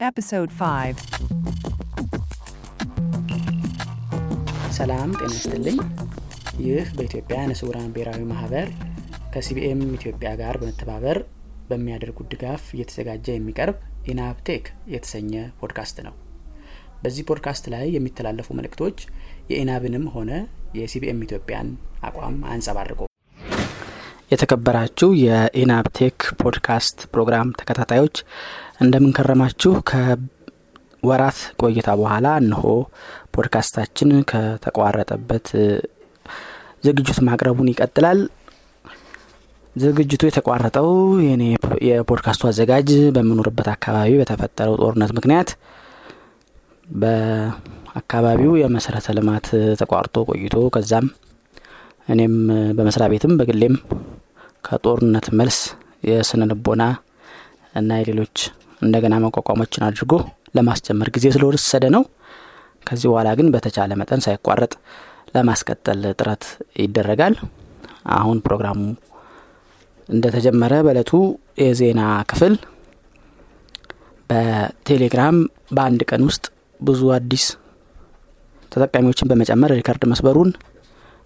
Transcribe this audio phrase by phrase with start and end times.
[0.00, 1.00] Episode 5
[4.72, 5.78] ሰላም ጤና ይስጥልኝ።
[6.60, 8.68] ይህ በኢትዮጵያ ዓይነ ስውራን ብሔራዊ ማህበር
[9.34, 11.18] ከ CBM ኢትዮጵያ ጋር በመተባበር
[11.70, 13.78] በሚያደርጉት ድጋፍ እየተዘጋጀ የሚቀርብ
[14.12, 14.64] ኢናብቴክ
[14.94, 16.14] የተሰኘ ፖድካስት ነው።
[17.02, 19.00] በዚህ ፖድካስት ላይ የሚተላለፉ መልእክቶች
[19.52, 20.30] የኢናብንም ሆነ
[20.78, 21.70] የ CBM ኢትዮጵያን
[22.04, 23.00] አቋም አያንጸባርቁ።
[24.32, 28.16] የተከበራችሁ የኢናብቴክ ፖድካስት ፕሮግራም ተከታታዮች
[28.78, 32.62] እንደምንከረማችሁ ከወራት ቆይታ በኋላ እንሆ
[33.34, 35.48] ፖድካስታችን ከተቋረጠበት
[36.84, 38.20] ዝግጅት ማቅረቡን ይቀጥላል።
[39.76, 40.88] ዝግጅቱ የተቋረጠው
[41.24, 41.42] የኔ
[41.88, 45.50] የፖድካስቱ አዘጋጅ በምኖርበት አካባቢ በተፈጠረው ጦርነት ምክንያት
[46.94, 49.46] በአካባቢው የመሰረተ ልማት
[49.80, 51.06] ተቋርጦ ቆይቶ ከዛም
[52.08, 52.34] እኔም
[52.76, 53.74] በመስሪያ ቤትም በግሌም
[54.64, 55.58] ከጦርነት መልስ
[56.08, 56.82] የስነ ልቦና
[57.74, 58.36] እና የሌሎች
[58.82, 60.12] እንደገና መቋቋሞችን አድርጎ
[60.56, 62.02] ለማስጀመር ጊዜ ስለወሰደ ነው።
[62.86, 64.72] ከዚህ በኋላ ግን በተቻለ መጠን ሳይቋረጥ
[65.34, 66.44] ለማስቀጠል ጥረት
[66.82, 67.34] ይደረጋል።
[68.16, 68.78] አሁን ፕሮግራሙ
[70.08, 71.10] እንደተጀመረ በእለቱ
[71.62, 72.54] የዜና ክፍል
[74.30, 75.36] በቴሌግራም
[75.76, 76.44] በአንድ ቀን ውስጥ
[76.80, 77.44] ብዙ አዲስ
[78.72, 80.50] ተጠቃሚዎችን በመጨመር ሪከርድ መስበሩን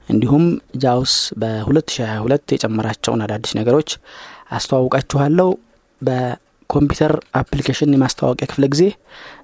[0.08, 0.44] እንዲሁም
[0.82, 3.90] JAWS በ2022 የጨመራቸውን አዳዲስ ነገሮች
[4.50, 5.48] አስተዋውቃችኋለሁ።
[6.72, 8.82] በኮምፒውተር application የማስተዋወቂያ ክፍለ ጊዜ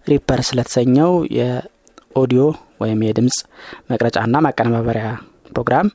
[0.09, 2.43] REAPER ስለተሰኘው የኦዲዮ
[2.83, 3.37] ወይም የድምፅ
[3.91, 5.09] መቅረጫና ማቀነባበሪያ
[5.51, 5.89] ፕሮግራም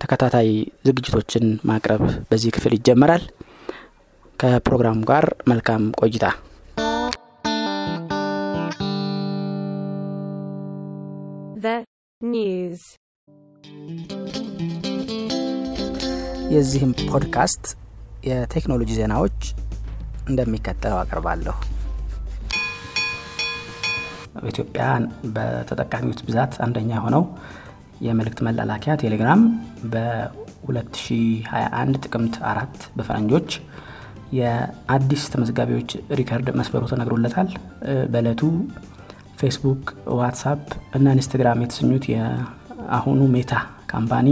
[0.00, 0.50] ተከታታይ
[0.88, 3.24] ዝግጅቶችን ማቅረብ በዚህ ክፍል ይጀመራል።
[4.38, 6.26] ከፕሮግራሙ ጋር መልካም ቆይታ።
[11.58, 11.76] The
[12.20, 12.82] news.
[16.52, 17.64] የዚህም ፖድካስት
[18.26, 19.38] የቴክኖሎጂ ዜናዎች
[20.26, 21.54] እንደሚከተለው አቀርባለሁ።
[24.36, 24.84] በኢትዮጵያ
[25.36, 27.22] በተጠቃሚዎች ብዛት አንደኛ የሆነው
[28.00, 29.40] የመልእክት መላላኪያ ቴሌግራም
[29.92, 33.48] በ2021 ጥቅምት አራት በፈረንጆች
[34.36, 37.48] የአዲስ ተመዝጋቢዎች ሪከርድ መስበሩ ተነግሮለታል።
[38.12, 38.42] በእለቱ
[39.40, 39.84] ፌስቡክ፣
[40.18, 40.62] ዋትሳፕ
[40.96, 43.52] እና ኢንስትግራም የተሰኙት የአሁኑ ሜታ
[43.92, 44.28] company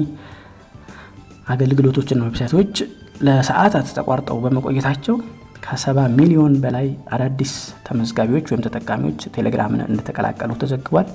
[1.47, 2.75] አገልግሎቶችና website ኦች
[3.21, 5.17] ለሰዓታት ተቋርጠው በመቆየታቸው
[5.65, 7.53] ከሰባ ሚሊዮን በላይ አዳዲስ
[7.87, 11.09] ተመዝጋቢዎች ወይም ተጠቃሚዎች ቴሌግራምን እንደተቀላቀሉ ተዘግቧል።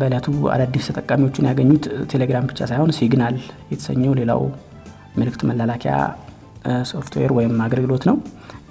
[0.00, 3.36] በእለቱ አዳዲስ ተጠቃሚዎችን ያገኙት ቴሌግራም ብቻ ሳይሆን ሲግናል
[3.70, 4.40] የተሰኘው ሌላው
[5.20, 5.92] መልእክት መላላኪያ
[6.90, 8.16] ሶፍትዌር ወይም አገልግሎት ነው።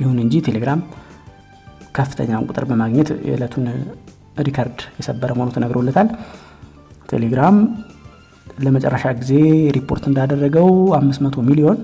[0.02, 0.80] ይሁን እንጂ ቴሌግራም
[1.96, 3.66] ከፍተኛውን ቁጥር በማግኘት የዕለቱን
[4.48, 6.08] ሪከርድ የሰበረ መሆኑ ተነግሮለታል።
[7.10, 7.58] ቴሌግራም
[8.58, 9.32] ለመጨረሻ ጊዜ
[9.78, 10.68] ሪፖርት እንዳደረገው
[10.98, 11.78] 500 ሚሊዮን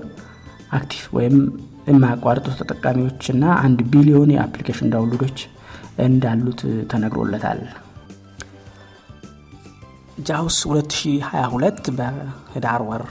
[0.70, 1.36] active ወይም
[1.86, 5.38] የማያቋርጡ ተጠቃሚዎችና አንድ ቢሊዮን የ application download ኦች
[6.04, 6.60] እንዳሉት
[6.92, 7.60] ተነግሮለታል።
[10.26, 13.04] JAWS 2022 በህዳር ወር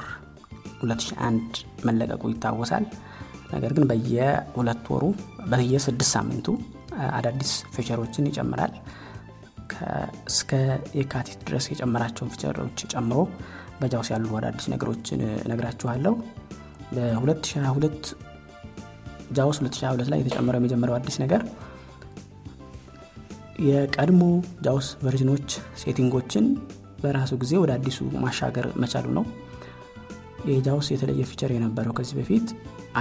[0.82, 1.58] 2021
[1.88, 2.86] መለቀቁ ይታወሳል።
[3.54, 5.04] ነገር ግን በየሁለት ወሩ
[5.52, 6.48] በየስድስት ሳምንቱ
[7.18, 8.74] አዳዲስ feature ኦችን ይጨምራል።
[10.32, 10.50] እስከ
[10.98, 13.20] የካቲት ድረስ የጨመራቸውን ፊቸሮች ጨምሮ
[13.80, 16.14] በ JAWS ያሉ አዳዲስ ነገሮችን እነግራችኋለሁ።
[16.96, 18.10] በ2022
[19.32, 21.42] JAWS 2022 ላይ የተጨመረው የመጀመሪያው አዲስ ነገር
[23.64, 24.22] የቀድሞ
[24.66, 25.50] JAWS version ኦች
[25.82, 26.46] setting ኦችን
[27.02, 29.26] በራሱ ጊዜ ወደ አዲሱ ማሻገር መቻሉ ነው።
[30.50, 32.48] የ JAWS የተለየ feature የነበረው ከዚህ በፊት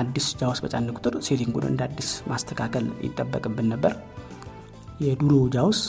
[0.01, 3.93] አዲስ JAWS በጫን ቁጥር setting ኡን እንደ አዲስ ማስተካከል ይጠበቅብን ነበር።
[5.01, 5.81] የዱሮ JAWS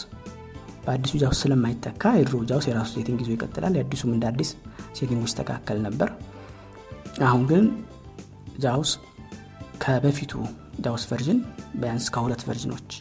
[0.86, 4.50] በአዲሱ JAWS ስለማይተካ የድሮ JAWS የራሱ setting ይዞ ይቀጥላል። የአዲሱም እንደ አዲስ
[5.00, 6.10] setting ኡ ይስተካከል ነበር።
[7.28, 7.66] አሁን ግን
[8.60, 8.92] JAWS
[9.82, 10.32] ከበፊቱ
[10.86, 11.40] JAWS version
[11.82, 12.92] ቢያንስ ከሁለት version ኦች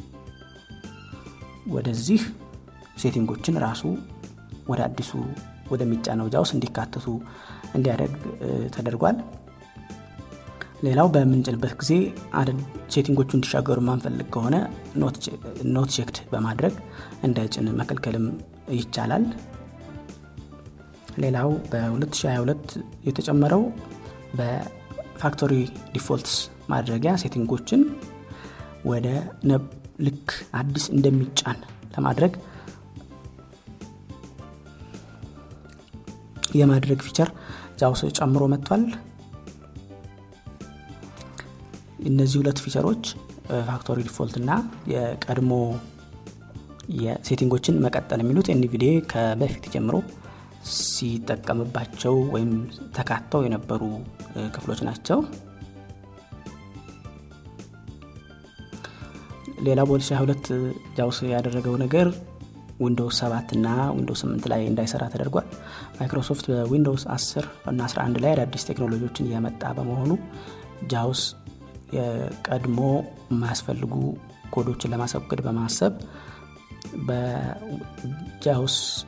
[1.74, 2.22] ወደዚህ
[3.00, 3.82] setting ኦችን ራሱ
[4.70, 5.10] ወደ አዲሱ
[5.72, 7.06] ወደሚጫነው JAWS እንዲካተቱ
[7.76, 8.16] እንዲያደርግ
[8.74, 9.18] ተደርጓል።
[10.86, 11.92] ሌላው በምንጭንበት ጊዜ
[12.94, 14.56] setting ኦቹ እንዲሻገሩ ማንፈልግ ከሆነ
[15.74, 16.74] not checked በማድረግ
[17.26, 18.26] እንዳይጭን መከልከልም
[18.76, 19.24] ይቻላል።
[21.22, 22.74] ሌላው በ2022
[23.08, 23.62] የተጨመረው
[24.38, 25.54] በ factory
[25.94, 26.34] defaults
[26.72, 27.82] ማድረጊያ setting ኦችን
[28.90, 29.06] ወደ
[30.06, 30.28] ልክ
[30.60, 31.58] አዲስ እንደሚጫን
[31.94, 32.32] ለማድረግ
[36.54, 37.28] የማድረግ feature
[37.80, 38.82] JAWS ጨምሮ መጥቷል።
[42.08, 43.04] እነዚህ ሁለት feature ኦች
[43.68, 44.50] factory default እና
[44.92, 45.52] የቀድሞ
[47.00, 49.96] የ setting ኦችን መቀጠል የሚሉት NVDA ከበፊት ጀምሮ
[50.76, 52.50] ሲጠቀምባቸው ወይም
[52.96, 53.82] ተካተው የነበሩ
[54.54, 55.18] ክፍሎች ናቸው።
[59.60, 60.50] ሌላ በ2022
[60.98, 62.08] JAWS ያደረገው ነገር
[62.80, 63.66] Windows 7 እና
[63.96, 65.48] Windows 8 ላይ እንዳይሰራ ተደርጓል።
[65.98, 67.42] Microsoft በ Windows 10
[67.72, 70.12] እና 11 ላይ አዳዲስ ቴክኖሎጂዎችን እያመጣ በመሆኑ
[70.92, 71.22] JAWS
[71.96, 72.80] የቀድሞ
[73.30, 73.94] የማያስፈልጉ
[74.54, 75.94] ኮዶችን ለማስወገድ በማሰብ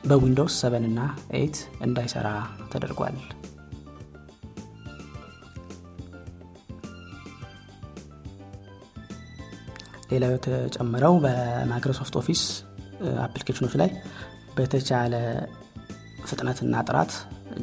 [0.09, 0.99] በ Windows 7 እና
[1.37, 1.57] 8
[1.87, 2.27] እንዳይሰራ
[2.73, 3.17] ተደርጓል
[10.13, 12.41] ሌላው የተጨመረው በ Microsoft Office
[13.25, 13.89] application ኦች ላይ
[14.57, 15.13] በተቻለ
[16.29, 17.11] ፍጥነትና ጥራት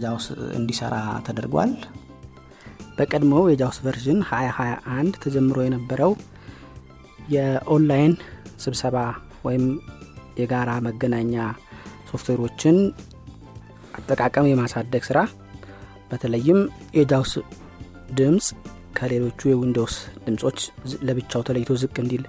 [0.03, 0.27] JAWS
[0.59, 0.95] እንዲሰራ
[1.27, 1.73] ተደርጓል።
[2.97, 6.13] በቀድሞው የ JAWS version 2021 ተጀምሮ የነበረው
[7.35, 8.15] የኦንላይን
[8.65, 8.97] ስብሰባ
[9.47, 9.65] ወይም
[10.41, 11.35] የጋራ መገናኛ
[12.11, 12.77] ሶፍትዌሮችን
[13.99, 15.19] አጠቃቀም የማሳደግ ስራ
[16.11, 16.61] በተለይም
[16.99, 17.33] የ JAWS
[18.19, 18.47] ድምፅ
[18.97, 19.95] ከሌሎቹ የ Windows
[20.25, 20.59] ድምፆች
[21.09, 22.25] ለብቻው ተለይቶ ዝቅ እንዲል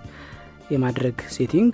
[0.71, 1.73] የማድረግ setting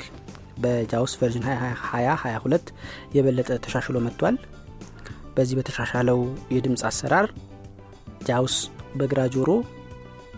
[0.62, 2.72] በ JAWS version 2022
[3.16, 4.38] የበለጠ ተሻሽሎ መጥቷል።
[5.36, 6.20] በዚህ በተሻሻለው
[6.54, 7.28] የድምፅ አሰራር
[8.28, 8.56] JAWS
[8.98, 9.50] በግራ ጆሮ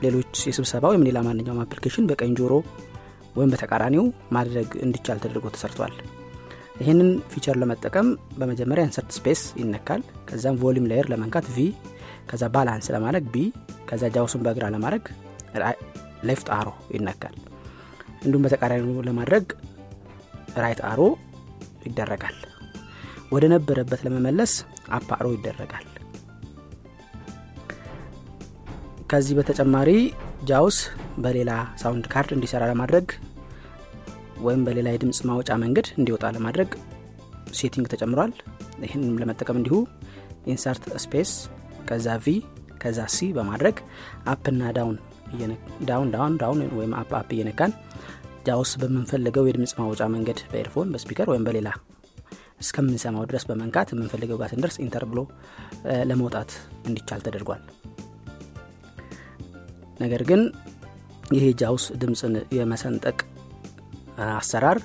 [0.03, 2.53] ሌሎች የስብሰባ ወይም ሌላ ማንኛውም application በቀኝ ጆሮ
[3.35, 4.05] ወይም በተቃራኒው
[4.35, 5.93] ማድረግ እንዲቻል ተደርጎ ተሰርቷል።
[6.79, 8.07] ይህንን feature ለመጠቀም
[8.37, 11.65] በመጀመሪያ insert space ይነካል። ከዛም volume layer ለመንካት V
[12.29, 13.37] ከዛ balance ለማድረግ B
[13.89, 15.05] ከዛ JAWS ኡን በግራ ለማድረግ
[16.29, 17.35] left arrow ይነካል።
[18.23, 19.45] እንዲሁም በተቃራኒው ለማድረግ
[20.57, 21.01] right arrow
[21.87, 22.37] ይደረጋል።
[23.31, 24.53] ወደ ነበረበት ለመመለስ
[24.97, 25.85] up arrow ይደረጋል።
[29.11, 29.89] ከዚህ በተጨማሪ
[30.49, 30.77] JAWS
[31.23, 31.51] በሌላ
[31.81, 33.07] sound card እንዲሰራ ለማድረግ
[34.45, 36.69] ወይም በሌላ የድምፅ ማውጫ መንገድ እንዲወጣ ለማድረግ
[37.59, 38.33] setting ተጨምሯል።
[38.85, 39.77] ይህንም ለመጠቀም እንዲሁ
[40.47, 41.31] insert space
[41.89, 42.35] ከዛ V
[42.81, 43.77] ከዛ C በማድረግ
[44.33, 44.97] up ና down
[45.89, 47.71] down down down ወይም up up እየነካን
[48.47, 51.69] JAWS በምንፈልገው የድምፅ ማውጫ መንገድ በ earphone በ speaker ወይም በሌላ
[52.63, 55.19] እስከምንሰማው ድረስ በመንካት የምንፈልገው ጋር ስንደርስ enter ብሎ
[56.09, 56.51] ለመውጣት
[56.87, 57.61] እንዲቻል ተደርጓል።
[59.99, 60.41] ነገር ግን
[61.35, 63.17] ይሄ JAWS ድምፅን የመሰንጠቅ
[64.37, 64.79] አሰራር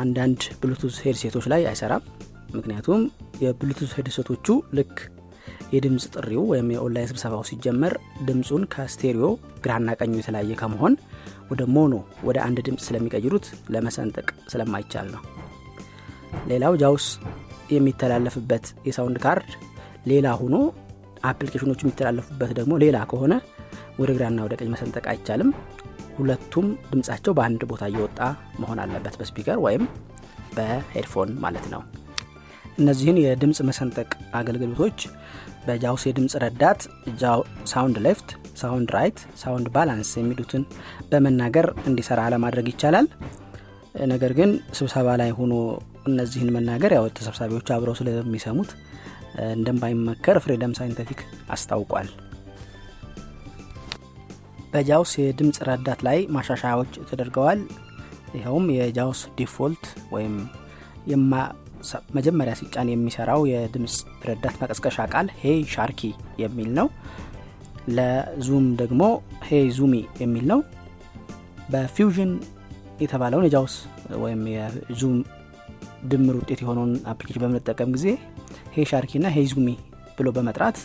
[0.00, 2.02] አንዳንድ Bluetooth headset ኦች ላይ አይሰራም።
[2.54, 3.00] ምክንያቱም
[3.44, 4.46] የ Bluetooth headset ኦቹ
[4.78, 4.94] ልክ
[5.72, 7.92] የድምፅ ጥሪው ወይም የኦንላይን ስብሰባው ሲጀመር
[8.26, 9.26] ድምፁን ከ stereo
[9.64, 10.94] ግራና ቀኙ የተለያየ ከመሆን
[11.50, 11.94] ወደ mono
[12.28, 15.22] ወደ አንድ ድምፅ ስለሚቀይሩት ለመሰንጠቅ ስለማይቻል ነው።
[16.50, 17.06] ሌላው JAWS
[17.72, 19.50] የሚተላለፍበት የ sound card
[20.06, 20.56] ሌላ ሆኖ
[21.30, 23.34] application ኦቹ የሚተላለፉበት ደግሞ ሌላ ከሆነ
[23.98, 25.50] ወደ ግራና ወደ ቀኝ መሰንጠቅ አይቻልም።
[26.18, 28.18] ሁለቱም ድምፃቸው በአንድ ቦታ እየወጣ
[28.62, 29.84] መሆን አለበት በ speaker ወይም
[30.56, 31.82] በ headphone ማለት ነው
[32.78, 34.08] እነዚህን የድምፅ መሰንጠቅ
[34.38, 34.98] አገልግሎቶች
[35.66, 36.80] በ JAWS የድምፅ ረዳት
[37.72, 38.30] sound left
[38.60, 40.62] sound right sound balance የሚሉትን
[41.10, 43.06] በመናገር እንዲሰራ ለማድረግ ይቻላል።
[44.06, 45.54] ነገር ግን ስብሰባ ላይ ሆኖ
[46.06, 48.70] እነዚህን መናገር ያው ተሰብሳቢዎች አብረው ስለሚሰሙት
[49.52, 52.08] እንደማይመከር Freedom Scientific አስታውቋል።
[54.72, 57.60] በ JAWS የድምፅ ረዳት ላይ ማሻሻያዎች ተደርገዋል።
[58.36, 59.84] ይኸውም የ JAWS default
[60.14, 60.34] ወይም
[62.16, 63.94] መጀመሪያ ሲጫን የሚሰራው የድምፅ
[64.28, 66.00] ረዳት መቀስቀሻ ቃል hey Sharky
[66.42, 66.88] የሚል ነው።
[67.96, 69.02] ለ Zoom ደግሞ
[69.48, 70.60] hey Zoomy የሚል ነው።
[71.72, 72.32] በ Fusion
[73.02, 73.74] የተባለውን የ JAWS
[74.22, 75.16] ወይም የ Zoom
[76.10, 78.06] ድምር ውጤት የሆነውን application በምንጠቀም ጊዜ
[78.74, 79.68] hey Sharky ና hey Zoomy
[80.18, 80.78] ብሎ በመጥራት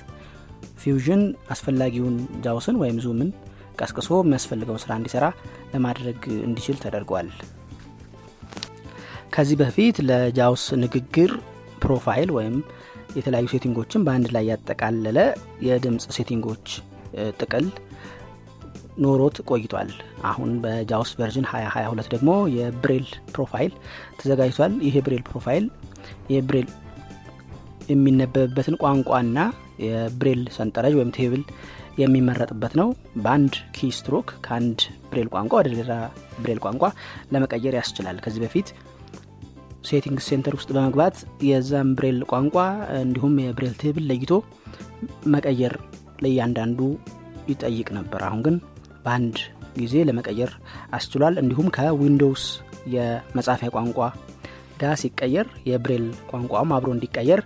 [0.82, 1.22] Fusion
[1.54, 3.30] አስፈላጊውን JAWS ን ወይም Zoom ን
[3.80, 5.26] ቀስቅሶ የሚያስፈልገውን ስራ እንዲሰራ
[5.74, 7.30] ለማድረግ እንዲችል ተደርጓል
[9.38, 11.32] ከዚህ በፊት ለ JAWS ንግግር
[11.84, 12.56] profile ወይም
[13.18, 15.18] የተለያዩ setting ኦችን በአንድ ላይ ያጠቃለለ
[15.66, 16.66] የድምፅ setting ኦች
[17.40, 17.66] ጥቅል
[18.98, 19.92] ኖሮት ቆይቷል።
[20.24, 23.72] አሁን በ JAWS version 2022 ደግሞ የብሬል profile
[24.20, 25.66] ተዘጋጅቷል። ይህ የብሬል profile
[26.34, 26.68] የብሬል
[27.90, 29.38] የሚነበብበትን ቋንቋና
[29.86, 31.44] የብሬል ሰንጠረዥ ወይም table
[31.98, 32.90] የሚመረጥበት ነው።
[33.24, 34.80] በአንድ keystroke ከአንድ
[35.12, 35.92] ብሬል ቋንቋ ወደ ሌላ
[36.42, 36.84] ብሬል ቋንቋ
[37.32, 38.68] ለመቀየር ያስችላል። ከዚህ በፊት
[39.88, 41.16] setting center ውስጥ በመግባት
[41.48, 42.56] የዛም ብሬል ቋንቋ
[43.00, 44.32] እንዲሁም የብሬል table ለይቶ
[45.34, 45.74] መቀየር
[46.24, 46.80] ለእያንዳንዱ
[47.50, 48.56] ይጠይቅ ነበር። አሁን ግን
[49.06, 49.38] በአንድ
[49.78, 50.52] ጊዜ ለመቀየር
[50.92, 52.46] አስችሏል። እንዲሁም ከ Windows
[52.96, 54.00] የመጻፊያ ቋንቋ
[54.82, 57.42] ጋር ሲቀየር የብሬል ቋንቋም አብሮ እንዲቀየር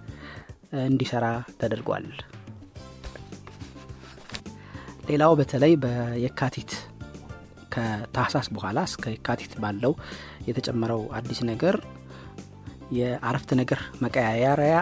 [0.87, 1.25] እንዲሰራ
[1.61, 2.05] ተደርጓል።
[5.09, 6.71] ሌላው በተለይ በየካቲት
[7.73, 9.93] ከታህሳስ በኋላ እስከ የካቲት ባለው
[10.47, 11.75] የተጨመረው አዲስ ነገር
[12.91, 14.75] የአረፍተ ነገር መቀያየሪያ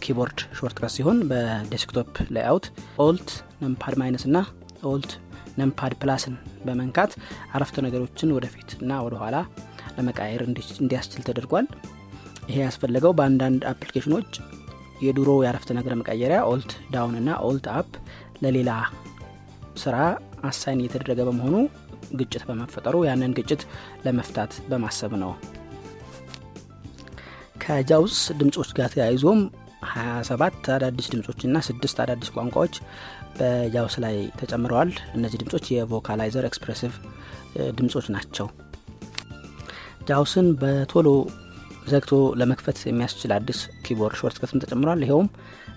[0.00, 2.66] keyboard shortcut ሲሆን በ desktop layout
[3.04, 3.30] alt
[3.62, 4.38] numpad minus እና
[4.90, 5.12] alt
[5.58, 7.12] numpad plus ን በመንካት
[7.54, 9.36] አረፍተ ነገሮችን ወደፊት እና ወደኋላ
[9.96, 11.66] ለመቀያየር እንዲያስችል ተደርጓል።
[12.48, 14.30] ይሄ ያስፈለገው በአንዳንድ application ኖች
[15.04, 17.92] የድሮ የአረፍተ ነገር መቀየሪያ alt down እና alt up
[18.44, 18.70] ለሌላ
[19.82, 19.96] ስራ
[20.48, 21.56] assign እየተደረገ በመሆኑ
[22.18, 23.62] ግጭት በመፈጠሩ ያንን ግጭት
[24.04, 25.32] ለመፍታት በማሰብ ነው
[27.64, 29.40] ከ JAWS ድምፆች ጋር ተያይዞም
[29.90, 32.74] 27 አዳዲስ ድምፆችና ስድስት አዳዲስ ቋንቋዎች
[33.38, 36.92] በ JAWS ላይ ተጨምረዋል። እነዚህ ድምፆች የ Vocalizer Expressive
[37.78, 38.46] ድምፆች ናቸው።
[40.08, 41.08] JAWS ን በቶሎ
[41.88, 45.28] ዘግቶ ለመክፈት የሚያስችል አዲስ keyboard shortcut ም ተጨምሯል። ይኸውም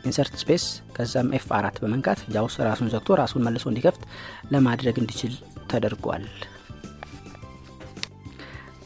[0.05, 4.03] insert space ከዛም F አራት በመንካት JAWS ራሱን ዘግቶ ራሱን መልሶ እንዲከፍት
[4.53, 5.33] ለማድረግ እንዲችል
[5.71, 6.25] ተደርጓል።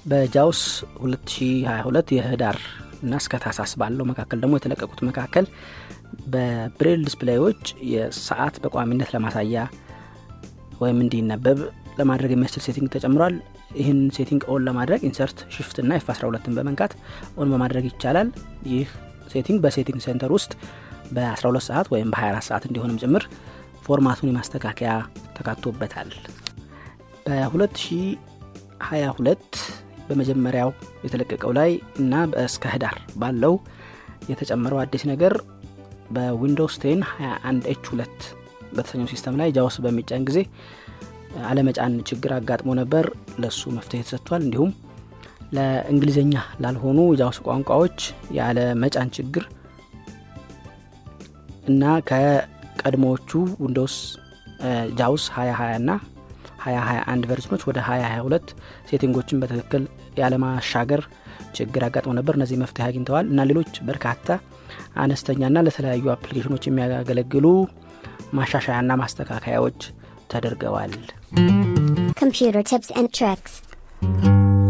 [0.05, 0.61] በ JAWS
[1.03, 2.57] 2022 የህዳር
[3.01, 5.45] እና እስከ ታህሳስ ባለው መካከል ደግሞ የተለቀቁት መካከል
[6.33, 9.57] በ braille display ዮች የሰዓት በቋሚነት ለማሳያ
[10.81, 11.59] ወይም እንዲነበብ
[11.99, 13.35] ለማድረግ የሚያስችል setting ተጨምሯል።
[13.79, 16.91] ይህን setting on ለማድረግ insert shift እና F 12ን በመንካት
[17.37, 18.29] on በማድረግ ይቻላል።
[18.71, 18.87] ይህ
[19.33, 20.51] setting በ setting center ውስጥ
[21.15, 23.23] በ12 ሰዓት ወይም በ24 ሰዓት እንዲሆንም ጭምር
[23.85, 24.91] format ኡን የማስተካከያ
[25.37, 26.09] ተካቶበታል።
[27.25, 29.51] በ2022
[30.11, 30.69] በመጀመሪያው
[31.05, 32.13] የተለቀቀው ላይ እና
[32.45, 33.55] እስከ ህዳር ባለው
[34.31, 35.33] የተጨመረው አዲስ ነገር
[36.15, 38.29] በ Windows 10 21 H 2
[38.75, 40.39] በተሰኘው system ላይ JAWS በሚጫን ጊዜ
[41.49, 43.05] አለመጫን ችግር አጋጥሞ ነበር።
[43.41, 44.71] ለሱ መፍትሄ ተሰጥቷል። እንዲሁም
[45.55, 47.97] ለእንግሊዝኛ ላልሆኑ JAWS ቋንቋዎች
[48.37, 49.43] ያለ መጫን ችግር
[51.71, 53.31] እና ከቀድሞዎቹ
[53.63, 53.95] Windows
[54.99, 55.91] JAWS 2020 ና
[56.63, 58.53] 2021 version ኖች ወደ 2022
[58.89, 59.83] setting ኦችን በትክክል
[60.21, 61.01] ያለማሻገር
[61.57, 64.27] ችግር አጋጥሞ ነበር። እነዚህ መፍትሄ አግኝተዋል እና ሌሎች በርካታ
[65.03, 67.45] አነስተኛና ለተለያዩ application ኖች የሚያገለግሉ
[68.33, 69.79] ማሻሻያና ማስተካከያዎች
[70.31, 70.93] ተደርገዋል.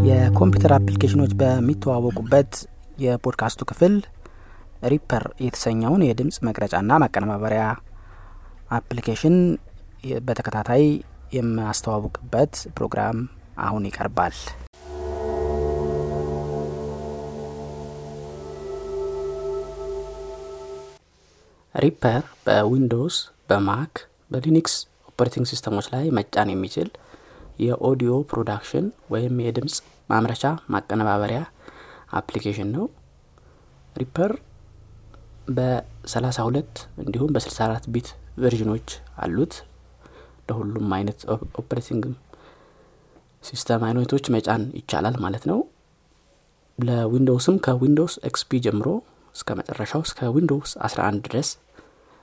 [0.07, 2.53] የኮምፒውተር application ኖች በሚተዋወቁበት
[2.97, 3.93] የፖድካስቱ ክፍል
[4.91, 7.65] Reaper የተሰኘውን የድምፅ መቅረጫና ማቀነባበሪያ
[8.77, 9.35] application
[10.27, 10.85] በተከታታይ
[11.35, 13.17] የማስተዋውቅበት ፕሮግራም
[13.65, 14.35] አሁን ይቀርባል
[21.75, 23.17] ሪፐር በዊንዶውስ
[23.49, 23.93] በማክ
[24.31, 24.73] በሊኒክስ
[25.09, 26.89] ኦፐሬቲንግ ሲስተሞች ላይ መጫን የሚችል
[27.61, 29.75] የ audio production ወይም የድምፅ
[30.09, 31.41] ማምረቻ ማቀነባበሪያ
[32.19, 32.85] application ነው።
[33.95, 34.31] Reaper
[35.55, 38.89] በ32 እንዲሁም በ64 bit version ኖች
[39.23, 39.53] አሉት።
[40.47, 41.19] ለሁሉም አይነት
[41.61, 42.03] operating
[43.43, 45.59] system አይነቶች መጫን ይቻላል ማለት ነው።
[46.77, 48.87] ለ Windows ም ከ Windows XP ጀምሮ
[49.35, 51.49] እስከ መጨረሻው እስከ Windows 11 ድረስ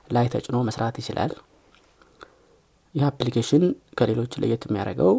[0.07, 1.31] ላይ ተጭኖ መስራት ይችላል።
[2.95, 3.63] ይህ application
[3.97, 5.15] ከሌሎች ለየት የሚያደርገው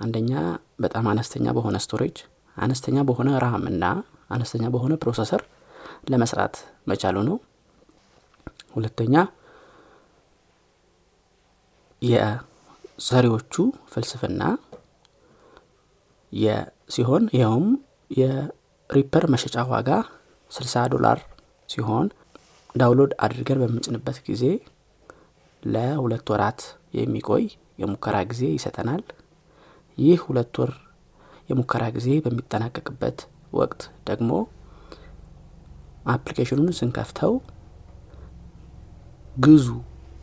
[0.00, 0.32] አንደኛ
[0.84, 2.16] በጣም አነስተኛ በሆነ storage
[2.56, 3.84] አነስተኛ በሆነ RAM እና
[4.30, 5.42] አነስተኛ በሆነ processor
[6.10, 6.54] ለመስራት
[6.90, 7.36] መቻሉ ነው።
[8.74, 9.14] ሁለተኛ
[12.02, 13.54] የሰሪዎቹ
[13.92, 14.42] ፍልስፍና
[16.94, 17.66] ሲሆን ይኸውም
[18.10, 19.88] የ Reaper መሸጫ ዋጋ
[20.50, 21.18] 60 ዶላር
[21.68, 22.06] ሲሆን
[22.74, 24.44] download አድርገን በምንጭንበት ጊዜ
[25.62, 26.60] ለሁለት ወራት
[26.98, 27.44] የሚቆይ
[27.80, 29.02] የሙከራ ጊዜ ይሰጠናል።
[29.98, 30.72] ይህ ሁለት ወር
[31.48, 33.18] የሙከራ ጊዜ በሚጠናቀቅበት
[33.52, 34.30] ወቅት ደግሞ
[36.06, 37.32] application ኑን ስንከፍተው
[39.36, 39.66] ግዙ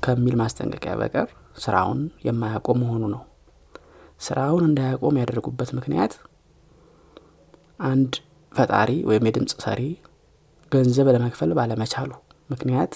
[0.04, 1.30] ከሚል ማስጠንቀቂያ በቀር
[1.64, 3.22] ስራውን የማያቆም መሆኑ ነው።
[4.22, 6.14] ስራውን እንዳያቆም ያደረጉበት ምክንያት
[7.88, 8.14] አንድ
[8.52, 9.82] ፈጣሪ ወይም የድምፅ ሰሪ
[10.74, 12.12] ገንዘብ ለመክፈል ባለመቻሉ
[12.50, 12.94] ምክንያት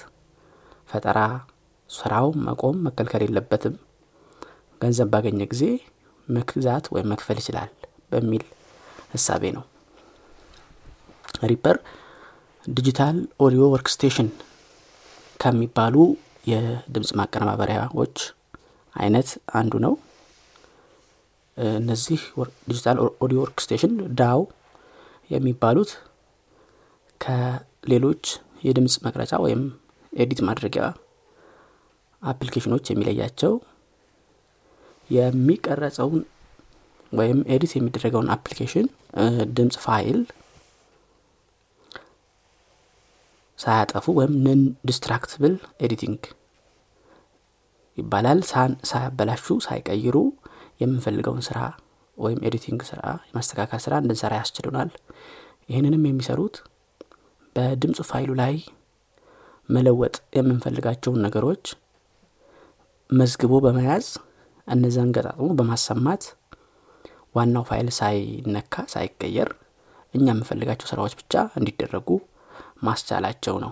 [0.90, 1.20] ፈጠራ
[1.90, 3.76] ስራው መቆም መከልከል የለበትም።
[4.82, 5.64] ገንዘብ ባገኘ ጊዜ
[6.28, 7.70] መግዛት ወይም መክፈል ይችላል
[8.12, 8.44] በሚል
[9.14, 9.64] ህሳቤ ነው።
[11.44, 11.78] Reaper
[12.68, 14.30] digital audio workstation
[15.40, 15.96] ከሚባሉ
[16.48, 18.18] የድምፅ ማቀነባበሪያዎች
[18.96, 19.30] አይነት
[19.60, 19.94] አንዱ ነው።
[21.78, 22.22] እነዚህ
[22.70, 24.42] digital audio workstation DAW
[25.30, 25.92] የሚባሉት
[27.22, 28.24] ከሌሎች
[28.64, 29.62] የድምፅ መቅረጫ ወይም
[30.14, 30.86] edit ማድረጊያ
[32.22, 33.54] application ኖች የሚለያቸው
[35.10, 36.22] የሚቀረጸውን
[37.12, 38.88] ወይም edit የሚደረገውን application
[39.58, 40.20] ድምፅ ፋይል
[43.60, 45.54] ሳያጠፉ ወይም non destructible
[45.86, 46.20] editing
[47.98, 48.40] ይባላል።
[48.90, 50.18] ሳያበላሹ ሳይቀይሩ
[50.82, 51.60] የምንፈልገውን ስራ
[52.18, 54.90] ወይም editing ስራ የማስተካከል ስራ እንድንሰራ ያስችሉናል።
[55.70, 56.56] ይህንንም የሚሰሩት
[57.58, 58.56] በድምፅ ፋይሉ ላይ
[59.70, 61.64] መለወጥ የምንፈልጋቸውን ነገሮች
[63.10, 64.08] መዝግቦ በመያዝ
[64.68, 66.24] እነዛን ገጣጥሞ በማሰማት
[67.36, 69.50] ዋናው ፋይል ሳይነካ ሳይቀየር
[70.14, 72.10] እኛ የምንፈልጋቸው ስራዎች ብቻ እንዲደረጉ
[72.84, 73.72] ማስቻላቸው ነው።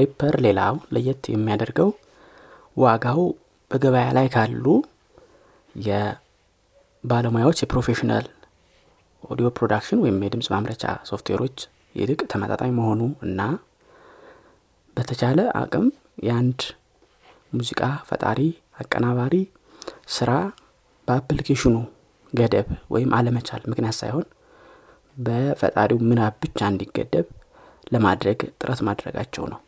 [0.00, 1.90] Reaper ሌላው ለየት የሚያደርገው
[2.76, 3.22] ዋጋው
[3.70, 4.66] በገበያ ላይ ካሉ
[5.84, 8.26] የባለሙያዎች የ professional
[9.22, 11.58] audio production ወይም የድምፅ ማምረቻ ሶፍትዌሮች
[11.94, 13.40] ይልቅ ተመጣጣኝ መሆኑ እና
[14.96, 15.86] በተቻለ አቅም
[16.26, 16.60] የአንድ
[17.52, 18.40] ሙዚቃ ፈጣሪ
[18.80, 19.34] አቀናባሪ
[20.16, 20.30] ስራ
[21.08, 21.76] በ application ኑ
[22.32, 24.26] ገደብ ወይም አለመቻል ምክንያት ሳይሆን
[25.16, 27.26] በፈጣሪው ምናብ ብቻ እንዲገደብ
[27.92, 29.60] ለማድረግ ጥረት ማድረጋቸው ነው።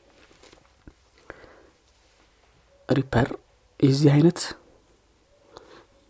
[2.88, 3.28] Reaper
[3.80, 4.40] የዚህ አይነት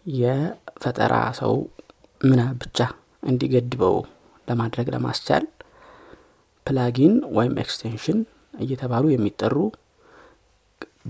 [0.07, 1.55] የፈጠራ ሰው
[2.21, 2.79] ምናብ ብቻ
[3.23, 3.97] እንዲገድበው
[4.49, 5.45] ለማድረግ ለማስቻል
[6.67, 8.19] plugin ወይም extension
[8.59, 9.57] እየተባሉ የሚጠሩ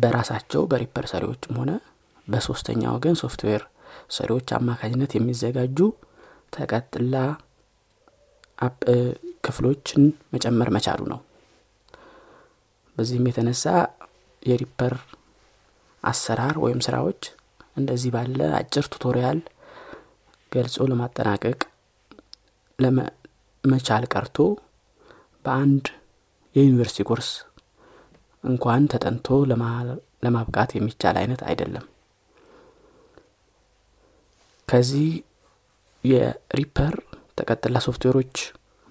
[0.03, 1.71] በራሳቸው በ Reaper ሰሪዎችም ሆነ
[2.29, 3.63] በሶስተኛ ወገን ሶፍትዌር
[4.17, 5.79] ሰሪዎች አማካኝነት የሚዘጋጁ
[6.53, 7.15] ተቀጥላ
[9.47, 10.03] ክፍሎችን
[10.35, 11.21] መጨመር መቻሉ ነው።
[12.97, 13.65] በዚህም የተነሳ
[14.43, 14.95] የ Reaper
[16.03, 17.23] አሰራር ወይም ስራዎች
[17.77, 19.39] እንደዚህ ባለ አጭር tutorial
[20.53, 21.61] ገልጾ ለማጠናቀቅ
[22.83, 24.37] ለመቻል ቀርቶ
[25.45, 25.85] በአንድ
[26.57, 27.29] የዩኒቨርሲቲ ኮርስ
[28.45, 29.27] እንኳን ተጠንቶ
[30.25, 31.85] ለማብቃት የሚቻል አይነት አይደለም።
[34.69, 35.09] ከዚህ
[36.05, 36.95] የ Reaper
[37.39, 38.37] ተቀጥላ ሶፍትዌሮች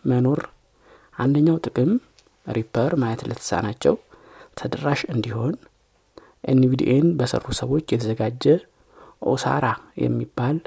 [0.04, 0.42] መኖር
[1.16, 1.92] አንደኛው ጥቅም
[2.48, 3.96] Reaper ማየት ለተሳናቸው
[4.58, 5.54] ተደራሽ እንዲሆን
[6.52, 8.46] NVDA ን በሰሩ ሰዎች የተዘጋጀ
[9.32, 9.66] Osara
[10.04, 10.58] የሚባል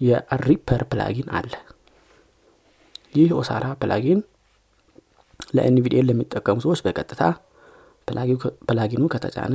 [0.00, 1.52] የ Reaper plugin አለ።
[3.14, 4.20] ይህ Osara plugin
[5.54, 7.22] ለ NVDA ን ለሚጠቀሙ ሰዎች በቀጥታ
[8.68, 9.54] plugin ኡ ከተጫነ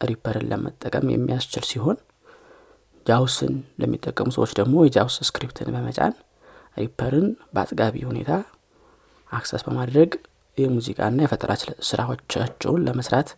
[0.00, 1.96] Reaper ን ለመጠቀም የሚያስችል ሲሆን
[3.06, 6.14] JAWS ን ለሚጠቀሙ ሰዎች ደግሞ የ JAWS script ን በመጫን
[6.76, 8.30] Reaper ን በአጥጋቢ ሁኔታ
[9.32, 10.10] access በማድረግ
[10.58, 11.52] የሙዚቃና የፈጠራ
[11.88, 13.28] ስራዎቻቸውን ለመስራት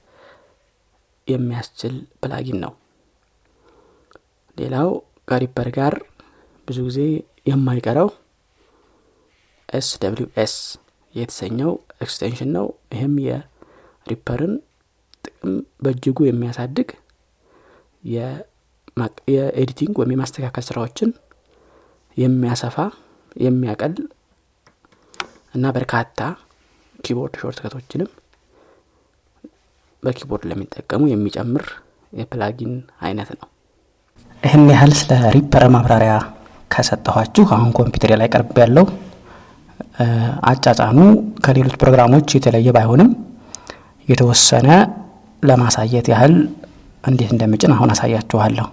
[1.28, 2.72] የሚያስችል plugin ነው።
[4.56, 4.90] ሌላው
[5.28, 5.94] ከ Reaper ጋር
[6.68, 7.00] ብዙ ጊዜ
[7.46, 8.08] የማይቀረው
[9.68, 10.54] SWS
[11.14, 11.70] የተሰኘው
[12.04, 14.52] extension ነው። ይህም የ Reaper ን
[15.24, 15.52] ጥቅም
[15.84, 16.88] በእጅጉ የሚያሳድግ
[19.28, 21.10] የ editing ወይም የማስተካከል ስራዎችን
[22.16, 22.76] የሚያሰፋ
[23.36, 23.94] የሚያቀል
[25.54, 26.20] እና በርካታ
[26.98, 28.10] keyboard shortcut ኦችንም
[30.02, 31.64] በ keyboard ለሚጠቀሙ የሚጨምር
[32.12, 33.48] የ plugin አይነት ነው።
[34.42, 36.14] ይህን ያህል ስለ Reaper ማብራሪያ
[36.70, 38.86] ከሰጠኋችሁ አሁን ኮምፒውተር ላይ ቀርብ ያለው
[40.50, 40.98] አጫጫኑ
[41.44, 43.10] ከሌሎች ፕሮግራሞች የተለየ ባይሆንም
[44.08, 44.68] የተወሰነ
[45.42, 46.34] ለማሳየት ያህል
[47.04, 48.66] እንዴት እንደምጭን አሁን አሳያችኋለሁ።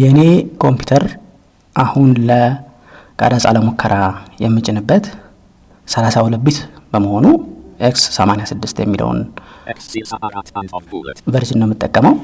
[0.00, 0.20] የእኔ
[0.62, 1.04] ኮምፒውተር
[1.76, 3.94] አሁን ለቀረጻ ለሙከራ
[4.42, 5.04] የምጭንበት
[5.88, 6.58] 32 bit
[6.92, 7.26] በመሆኑ
[7.80, 9.18] x86 የሚለውን
[11.34, 12.14] version ነው የምጠቀመው።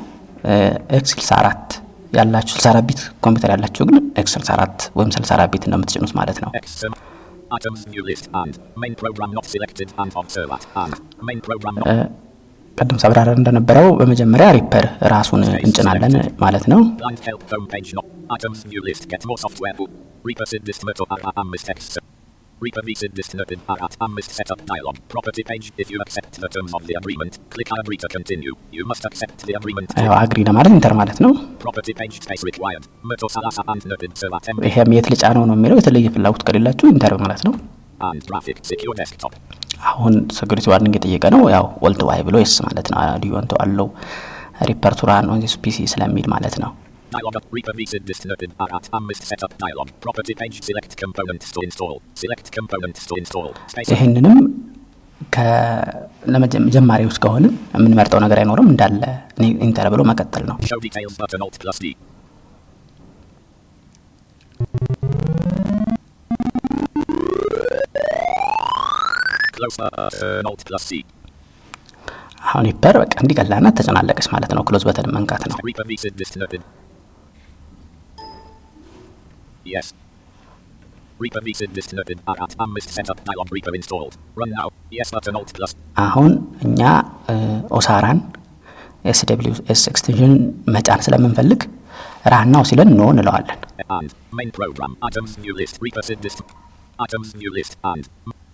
[0.98, 1.76] ኤክስ 64
[2.12, 6.50] ያላችሁ 64 ቢት ኮምፒውተር ያላችሁ ግን ኤክስ 64 ወይም 64 ቢት ነው የምትጭኑት ማለት ነው።
[12.76, 17.66] ቅድም ሳብራራ እንደነበረው በመጀመሪያ ሪፐር ራሱን እንጭናለን ማለት ነው። Blind Help Home
[22.62, 23.98] Page Not Items New List Get More Software Book Reaper Sid Dist Myrtle R at
[23.98, 27.96] Amist Setup Dialog Property Page If you accept the terms of the agreement click agree
[27.96, 32.20] to continue You must accept the agreement ያው አግሪ ለማለት ኢንተር ማለት ነው። Property Page
[32.20, 32.85] Space Required
[33.31, 37.44] Salasa and Nerdin Servat M ይሄም የት ልጫነው ነው የሚለው የተለየ ፍላጎት ከሌላችሁ ኢንተር ማለት
[37.48, 37.55] ነው።
[38.01, 39.33] and Graphic Secure Desktop
[39.87, 43.88] አሁን ሴኩሪቲ ዋርኒንግ የጠየቀ ነው። ያው ኦልድ ዋይ ብሎ የስ ማለት ነው። ልዩ አንተ አለው
[44.70, 46.72] ሪፐር ቱ ራን ኦን ፒሲ ስለሚል ማለት ነው።
[47.14, 51.61] Dialog Reaper Visid Dist Nerdin R at Amist Setup Dialog Property Page Select Components to
[51.66, 53.48] install Select Components to install
[53.92, 54.38] ይህንንም
[56.33, 57.44] ለጀማሪዎች ከሆነ
[57.77, 59.03] የምንመርጠው ነገር አይኖርም። እንዳለ
[59.66, 61.87] enter ብሎ መቀጠል ነው። Show Details button Alt plus D
[72.51, 75.57] አሁን Reaper በቃ እንዲቀላና ተጭና አለቀች ማለት ነው። close button መንካት ነው።
[85.57, 85.72] plus
[86.05, 86.33] አሁን
[86.66, 86.81] እኛ
[87.79, 88.20] ኦሳራን
[89.11, 90.35] ኤስ ደብሊው ኤስ ኤክስቴንሽን
[90.75, 91.61] መጫን ስለምንፈልግ
[92.33, 93.59] ራናው ሲለን ኖ እንለዋለን።
[94.40, 96.40] main program items new list Reaper Sid list
[96.98, 98.05] items new list and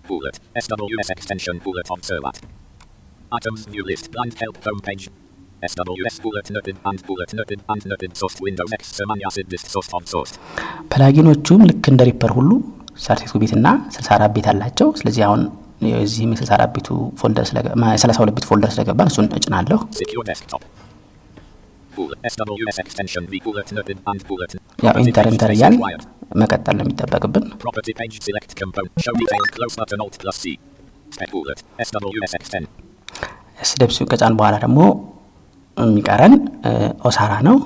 [0.08, 2.32] bullet SWS extension bullet observer
[3.32, 4.80] items new list blind help home
[10.90, 12.50] ፕላጊኖቹም ልክ እንደ ሪፐር ሁሉ
[13.00, 13.66] 32 bit እና
[13.96, 15.42] 64 bit አላቸው። ስለዚህ አሁን
[15.88, 16.88] የዚህም የ64 bit
[17.20, 19.78] ኡ folder ስለገ- ማ- የ32 bit folder ስለገባን እሱን እጭናለሁ።
[24.84, 25.74] ያው enter enter እያል.
[26.40, 27.44] መቀጠል ነው የሚጠበቅብን።.
[33.64, 34.80] ስደብሱ ከጫን በኋላ ደግሞ
[35.80, 36.34] የሚቀረን
[37.04, 37.56] Osara ነው።.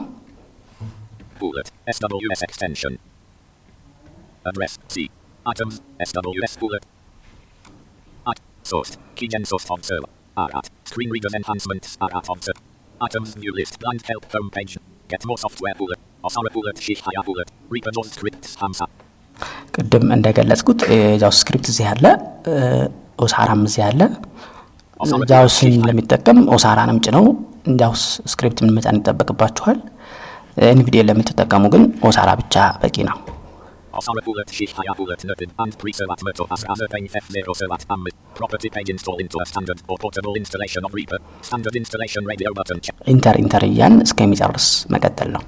[19.75, 20.81] ቅድም እንደገለጽኩት
[21.23, 22.05] JAWS script እዚህ አለ፣
[22.49, 22.55] እ፣
[23.19, 24.01] Osara ም እዚህ አለ።
[25.31, 27.25] JAWS ን ለሚጠቀም Osara ንም ጭነው
[27.81, 29.79] JAWS script ን መጫን ይጠበቅባችኋል።
[30.69, 33.19] NVDA ለምትጠቀሙ ግን Osara ብቻ በቂ ነው።
[33.95, 34.49] Osara bullet.
[34.51, 35.23] Shift higher bullet.
[35.23, 35.51] Noted.
[35.59, 38.15] And preserve at Merto as Razer Pain F0 Servat Amit.
[38.35, 41.19] Property page install into a standard or portable installation of Reaper.
[41.43, 42.97] Standard installation radio button check.
[43.07, 45.43] enter enter እያን እስከሚጨርስ መቀጠል ነው።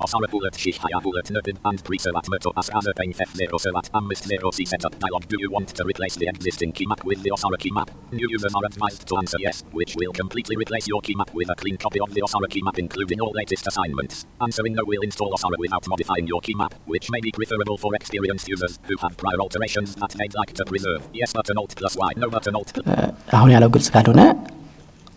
[0.00, 0.54] Osara bullet.
[0.56, 1.30] Shift higher bullet.
[1.30, 1.58] Noted.
[1.64, 2.06] And pre yes.
[2.06, 2.14] Osara bullet.
[2.14, 2.14] Shift higher bullet.
[2.14, 2.14] Noted.
[2.14, 5.28] And preserve at Merto as Razer Pain F0 Servat Amit 0 C setup dialog.
[5.28, 7.90] Do you want to replace the existing key map with the Osara key map?
[8.12, 11.50] New users are advised to answer yes, which will completely replace your key map with
[11.50, 14.24] a clean copy of the Osara key map, including all latest assignments.
[14.40, 17.94] Answering no will install Osara without modifying your key map, which may be preferable for
[17.94, 21.02] experienced users who have prior alterations that they'd like to preserve.
[21.12, 22.12] Yes button alt plus Y.
[22.16, 22.72] No button alt.
[22.80, 22.94] እ፣
[23.36, 24.22] አሁን ያለው ግልጽ ካልሆነ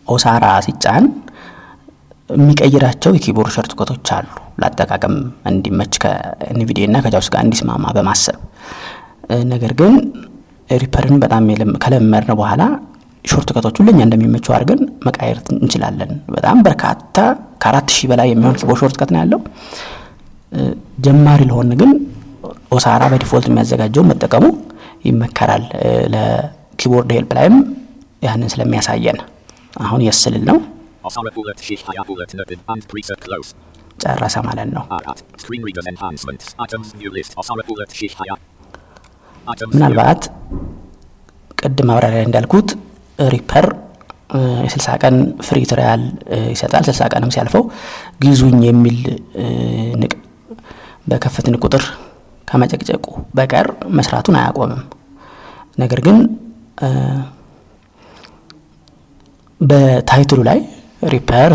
[0.07, 1.05] ኦሳራ ሲጫን
[2.30, 4.26] የሚቀይራቸው የ keyboard shortcut ኦች አሉ
[4.60, 5.14] ለአጠቃቀም
[5.50, 8.38] እንዲመች ከ NVDA እና ከ JAWS ጋር እንዲስማማ በማሰብ
[9.52, 9.94] ነገር ግን
[10.74, 11.44] Reaper ን በጣም
[11.84, 12.62] ከለመድን በኋላ
[13.24, 17.16] shortcut ኦቹ ለእኛ እንደሚመቸው አድርገን መቃየር እንችላለን። በጣም በርካታ
[17.62, 19.40] ከአራት ሺህ በላይ የሚሆን keyboard shortcut ነው ያለው።
[21.06, 21.90] ጀማሪ ለሆን ግን
[22.72, 24.44] Osara በ default የሚያዘጋጀውን መጠቀሙ
[25.04, 25.64] ይመከራል።
[26.14, 27.56] ለ keyboard help ላይም
[28.22, 29.18] ያንን ስለሚያሳየን
[29.80, 30.58] አሁን የስልል ነው
[34.02, 34.84] ጨረሰ ማለት ነው።
[39.72, 40.22] ምናልባት
[41.58, 42.68] ቅድም ማብራሪያ እንዳልኩት
[43.28, 43.66] Reaper
[44.30, 45.14] እ፣ የስልሳ ቀን
[45.46, 46.02] free trial
[46.52, 47.62] ይሰጣል። ስልሳ ቀንም ሲያልፈው
[48.22, 48.98] ግዙኝ የሚል
[50.00, 50.12] ንቅ
[51.06, 51.84] በከፈትን ቁጥር
[52.48, 53.66] ከመጨቅጨቁ በቀር
[53.96, 54.82] መስራቱን አያቆምም።
[55.78, 56.18] ነገር ግን
[59.60, 60.58] በ title ኡ ላይ
[61.02, 61.50] Reaper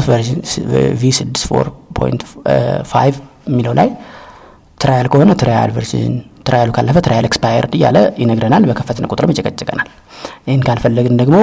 [0.99, 3.89] v 64.5 የሚለው ላይ
[4.77, 6.13] trial ከሆነ trial version
[6.47, 9.89] trial ኡ ካለፈ trial expired እያለ ይነግረናል። በከፈትን ቁጥርም ይጨቀጭቀናል።
[10.47, 11.37] ይህን ካልፈለግን ደግሞ.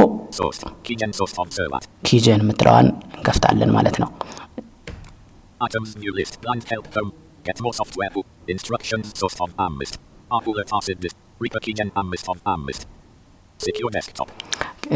[2.08, 2.86] keygen የምትለዋን
[3.16, 4.10] እንከፍታለን ማለት ነው።
[5.60, 5.90] Items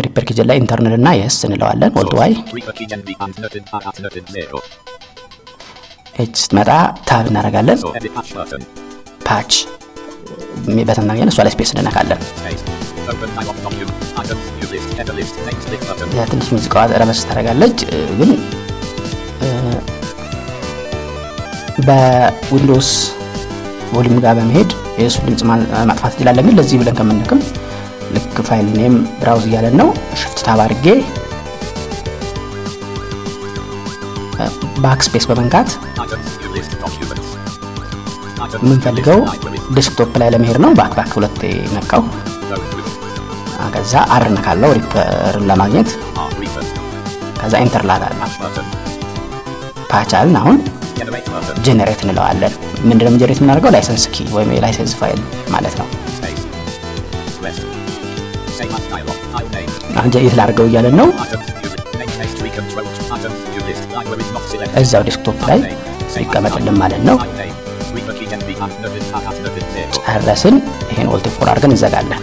[0.04, 2.32] Reaper keygen ላይ enter እንል እና yes እንለዋለን። alt Y.
[6.16, 6.70] H ስትመጣ
[7.08, 7.78] tab እናደርጋለን።.
[9.26, 9.52] patch
[10.80, 12.20] button አገኘን እሷ ላይ space እንነካለን።
[16.30, 17.78] ትንሽ ሙዚቃዋ ረበሽ ታደርጋለች
[18.18, 18.30] ግን
[21.86, 22.90] በ Windows
[23.90, 25.42] volume ጋር በመሄድ የእሱን ድምፅ
[25.88, 27.40] ማጥፋት እንችላለን። ግን ለዚህ ብለን ከምንክም
[28.16, 29.88] ልክ file name browse እያለን ነው
[30.20, 30.86] shift tab አድርጌ
[34.84, 35.68] back space በመንካት
[38.56, 39.18] የምንፈልገው.
[39.76, 41.40] desktop ላይ ለመሄድ ነው። back back ሁለቴ
[41.74, 42.02] ነካሁ።
[43.74, 45.90] ከዛ R ነካለሁ Reaper ን ለማግኘት.
[47.40, 48.66] ከዛ enter እላታለሁ Patch button.
[49.92, 50.56] patch አልን አሁን.
[51.66, 52.54] generate እንለዋለን።
[52.88, 53.72] ምንድነው generate የምናደርገው?
[53.76, 55.88] license key ወይም የ license file ማለት ነው።
[63.68, 63.84] list.
[63.96, 64.76] Library not selected.
[64.82, 65.60] እዛው desktop ላይ
[66.22, 67.16] ይቀመጥልን ማለት ነው።.
[70.06, 70.56] ጨረስን።
[70.92, 72.20] ይሄን alt four አድርገን እንዘጋለን።.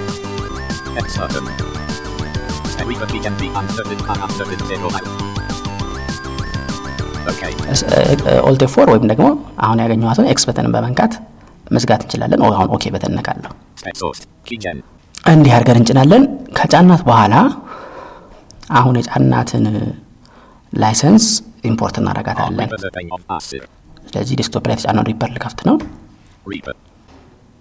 [8.49, 9.27] alt four ወይም ደግሞ
[9.65, 11.13] አሁን ያገኘኋትን X button ን በመንካት
[11.75, 13.51] መዝጋት እንችላለን። አሁን OK button ነካለሁ።.
[15.23, 16.23] እንዲህ አድርገን እንጭናለን።
[16.57, 17.35] ከጫናት በኋላ
[18.79, 19.65] አሁን የጫናትን
[20.73, 21.25] license
[21.69, 23.65] import ASIR.
[24.09, 25.75] ስለዚህ desktop ላይ የተጫነውን Reaper ልከፍት ነው።
[26.51, 26.75] Reaper.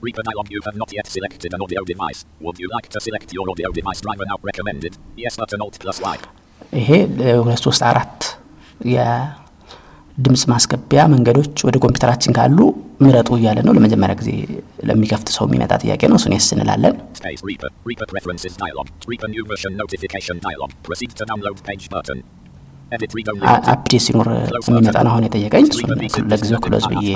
[0.07, 2.21] Reaper dialog you have not yet selected an audio device.
[2.41, 4.93] Would you like to select your audio device driver now recommended?
[5.25, 6.19] Yes button alt plus Y.
[6.81, 6.89] ይሄ
[7.45, 8.19] ሁለት ሶስት አራት
[10.21, 12.59] የድምፅ ማስገቢያ መንገዶች ወደ ኮምፒውተራችን ካሉ
[13.05, 14.31] ምረጡ እያለ ነው። ለመጀመሪያ ጊዜ
[14.89, 16.95] ለሚከፍት ሰው የሚመጣ ጥያቄ ነው። እሱን yes እንላለን።.
[23.73, 24.29] አፕዴት ሲኖር
[24.69, 24.97] የሚመጣ.
[25.07, 25.67] ነው አሁን የጠየቀኝ።
[26.33, 27.09] ለጊዜው ክሎዝ ብዬ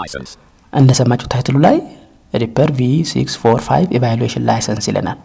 [0.00, 0.30] license.
[0.72, 1.76] እንደሰማችሁ ታይትሉ ላይ
[2.34, 2.80] ሪፐር ቪ
[3.10, 5.20] ሲክስ ፎር ፋይቭ ኢቫሉዌሽን ላይሰንስ ይለናል።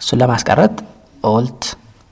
[0.00, 0.76] እሱን ለማስቀረት
[1.23, 1.63] ኦልት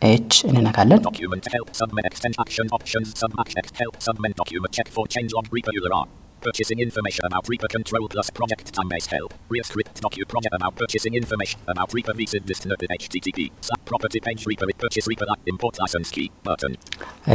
[0.01, 5.03] ኤች እንነካለን። Document help submit extend action options sub action help submit document check for
[5.15, 6.07] change log Reaper user R.
[6.41, 9.31] Purchasing information about Reaper control plus project time based help.
[9.49, 13.39] Real script docu project about purchasing information about Reaper VSID disnoted HTTP.
[13.67, 16.73] Sub property page Reaper purchase Reaper import license key button.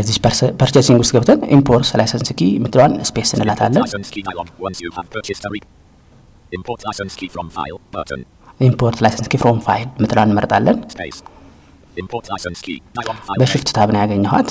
[0.01, 0.19] እዚህ
[0.63, 4.93] ፐርቸሲንግ ውስጥ ገብተን ኢምፖርት ላይሰንስ ኪ የምትለዋን ስፔስ Import እንላታለን። license key dialog once you
[4.99, 5.71] have purchased a Reaper.
[6.53, 8.21] Import license key from file button.
[8.71, 10.77] ኢምፖርት ላይሰንስ ኪ ፍሮም ፋይል የምትለዋን እንመርጣለን።
[13.42, 14.50] በ shift tab ነው ያገኘኋት።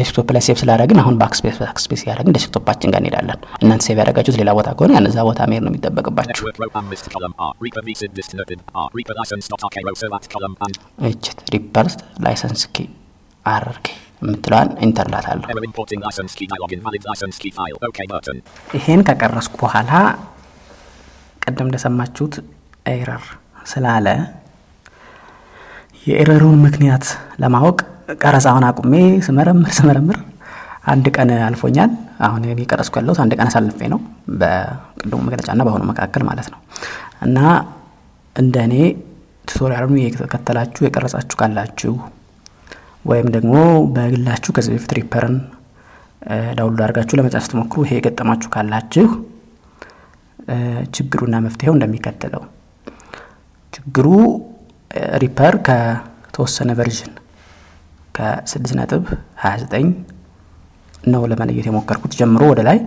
[0.00, 4.50] desktop ላይ save ስላደረግን አሁን backspace backspace ያደረግን ዴስክቶፓችን ጋር እንሄዳለን። እናንተ save ያደረጋችሁት ሌላ
[4.58, 8.12] ቦታ ከሆነ ያን እዛ ቦታ መሄድ ነው የሚጠበቅባችሁ። network row Amist column R Reaper VSID
[8.20, 10.76] disnoted R Reaper license dot RK row so that column and
[11.10, 11.88] እቺት Reaper
[12.26, 12.88] license key
[13.46, 13.86] RK
[14.22, 18.38] የምትለዋን enter እላታለሁ። error importing license key dialog invalid license key file OK button.
[18.76, 19.90] ይሄን ከቀረጽኩ በኋላ
[21.42, 22.34] ቅድም እንደሰማችሁት
[22.86, 23.24] error
[23.66, 24.06] ስላለ
[26.06, 27.04] የኤረሩን ምክንያት
[27.42, 27.78] ለማወቅ
[28.22, 28.94] ቀረጻውን አቁሜ
[29.26, 30.18] ስመረምር ስመረምር
[30.92, 31.90] አንድ ቀን አልፎኛል።
[32.26, 34.00] አሁን እኔ ቀረጽኩ ያለሁት አንድ ቀን አሳልፌ ነው፣
[34.40, 36.60] በቅድሙ መግለጫና በአሁኑ መካከል ማለት ነው።
[37.26, 37.38] እና
[38.36, 38.74] እንደ እኔ
[39.44, 41.92] ቱቶሪያሉን የተከተላችሁ የቀረጻችሁ ካላችሁ
[43.06, 43.54] ወይም ደግሞ
[43.94, 45.36] በግላችሁ ከዚህ በፊት Reaper ን
[46.56, 49.06] download አድርጋችሁ ለመጫን ስትሞክሩ ይሄ የገጠማችሁ ካላችሁ
[50.96, 52.42] ችግሩና መፍትሄው እንደሚከተለው
[53.72, 54.06] ችግሩ
[55.22, 57.12] Reaper ከተወሰነ version
[58.14, 59.04] ከ6 ነጥብ
[59.42, 59.90] 29
[61.06, 62.78] ነው ለመለየት የሞከርኩት ጀምሮ ወደ ላይ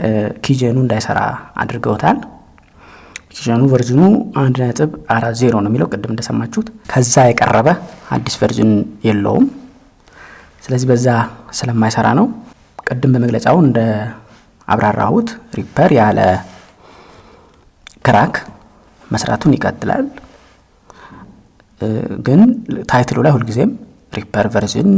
[0.00, 0.10] እ፣
[0.44, 1.20] ኪጀኑ እንዳይሰራ
[1.62, 2.16] አድርገውታል።
[3.34, 4.00] ኪጀኑ ቨርዥኑ
[4.40, 7.68] አንድ ነጥብ አራት ዜሮ ነው የሚለው ቅድም እንደሰማችሁት። ከዛ የቀረበ
[8.14, 8.72] አዲስ version
[9.06, 9.46] የለውም።
[10.64, 11.06] ስለዚህ በዛ
[11.58, 12.26] ስለማይሰራ ነው።
[12.86, 13.78] ቅድም በመግለጫው እንደ
[14.68, 16.20] አብራራሁት Reaper ያለ
[18.04, 18.34] crack
[19.04, 20.06] መስራቱን ይቀጥላል።
[22.26, 22.40] ግን
[22.90, 23.70] ታይትሉ ላይ ሁልጊዜም
[24.12, 24.90] Reaper version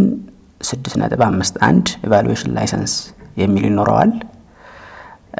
[0.60, 2.92] 6.51 evaluation license
[3.36, 4.10] የሚል ይኖረዋል።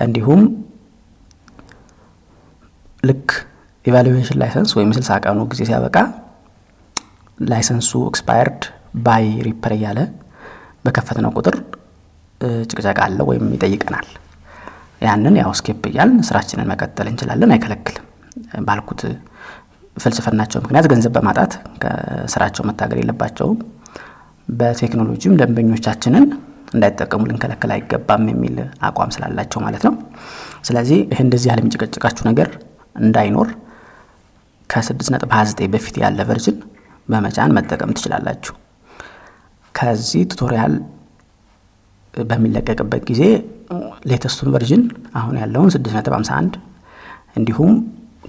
[0.01, 0.41] እንዲሁም
[3.07, 3.29] ልክ
[3.85, 5.97] evaluation license ወይም 60 ቀኑ ጊዜ ሲያበቃ
[7.45, 8.63] ላይሰንሱ expired
[9.07, 9.99] buy Reaper እያለ
[10.85, 11.57] በከፈትነው ቁጥር
[12.41, 14.07] እ፣ ጭቅጭቅ አለ ወይም ይጠይቀናል።
[15.03, 18.05] ያንን ያው escape እያልን ስራችንን መቀጠል እንችላለን፣ አይከለክልም።
[18.67, 19.01] ባልኩት
[19.97, 23.59] ፍልስፍናቸው ምክንያት ገንዘብ በማጣት ከስራቸው መታገድ የለባቸውም።
[24.49, 26.25] በቴክኖሎጂም ደንበኞቻችንን
[26.75, 29.95] እንዳይጠቀሙ ልንከለከል አይገባም የሚል አቋም ስላላቸው ማለት ነው።
[30.65, 32.49] ስለዚህ ይህ እንደዚህ ያለ የሚጨቀጭቃችሁ ነገር
[32.99, 33.49] እንዳይኖር
[34.71, 36.57] ከ6.29 በፊት ያለ version
[37.09, 38.55] በመጫን መጠቀም ትችላላችሁ።
[39.75, 40.75] ከዚህ tutorial
[42.15, 43.23] በሚለቀቅበት ጊዜ
[44.11, 44.83] ሌተስቱን version
[45.21, 46.57] አሁን ያለውን 6.51
[47.37, 47.73] እንዲሁም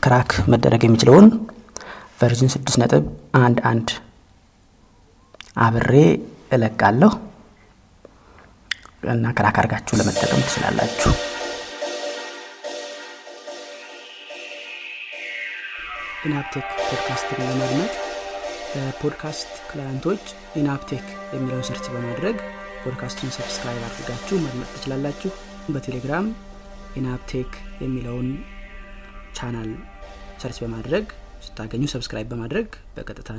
[0.03, 1.27] crack መደረግ የሚችለውን
[2.21, 3.95] version 6.11
[5.65, 5.93] አብሬ
[6.55, 7.11] እለቃለሁ
[9.13, 11.11] እና crack አድርጋችሁ ለመጠቀም ትችላላችሁ።
[16.25, 17.93] ኢናፕቴክ ፖድካስትን ለማድመጥ
[18.73, 20.23] በፖድካስት ክላይንቶች
[20.59, 22.37] ኢናፕቴክ የሚለውን search በማድረግ
[22.83, 25.31] ፖድካስቱን subscribe አድርጋችሁ ማድመጥ ትችላላችሁ።
[25.73, 26.27] በቴሌግራም
[26.97, 27.51] ኢናፕቴክ
[27.83, 28.27] የሚለውን
[29.37, 29.69] channel
[30.41, 31.05] search በማድረግ
[31.47, 33.29] ስታገኙ subscribe በማድረግ በቀጥታ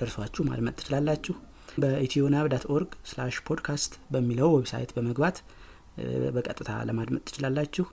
[0.00, 1.34] ደርሷችሁ ማድመጥ ትችላላችሁ።
[1.78, 5.36] በኢትዮናብ dot org slash podcast በሚለው website በመግባት
[6.34, 7.84] በቀጥታ ለማድመጥ ትችላላችሁ።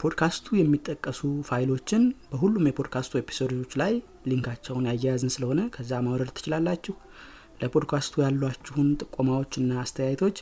[0.00, 3.92] በፖድካስቱ የሚጠቀሱ ፋይሎችን በሁሉም የፖድካስቱ ኤፒሶዶች ላይ
[4.28, 6.94] link ኣቸውን ያያያዝን ስለሆነ ከዛ ማውረድ ትችላላችሁ።
[7.62, 10.36] ለፖድካስቱ ያሏችሁን ጥቆማዎችና አስተያየቶች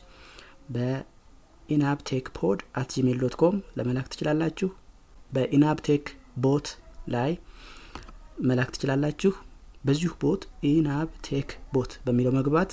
[0.77, 4.69] በኢናፕቴክ pod at Gmail dot com ለመላክ ትችላላችሁ።
[5.31, 6.05] በኢናፕቴክ
[6.45, 6.69] bot
[7.15, 7.33] ላይ
[8.47, 9.33] መላክ ትችላላችሁ።
[9.85, 12.71] በዚሁ bot ኢናፕቴክ bot በሚለው መግባት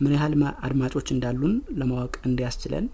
[0.00, 0.34] ምን ያህል
[0.66, 2.86] አድማጮች እንዳሉን ለማወቅ እንዲያስችለን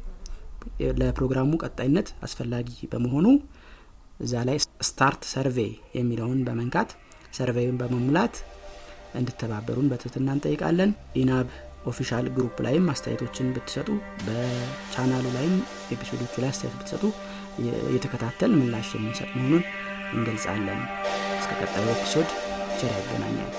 [1.00, 3.26] ለፕሮግራሙ ቀጣይነት አስፈላጊ በመሆኑ
[4.20, 6.90] እዛ ላይ Start Survey የሚለውን በመንካት
[7.38, 8.34] survey ን በመሙላት
[9.20, 11.48] እንድተባበሩን በትህትና እንጠይቃለን። ኢናብ
[11.90, 13.88] official group ላይም አስተያየቶችን ብትሰጡ
[14.26, 15.54] በቻናሉ ላይም
[15.94, 17.04] episode ኦቹ ላይ አስተያየት ብትሰጡ
[17.88, 19.64] እየተከታተል ምላሽ የምንሰጥ መሆኑን
[20.14, 20.82] እንገልጻለን።
[21.40, 22.30] እስከ ቀጣዩ episode
[22.80, 23.50] ቸር ያገናኛል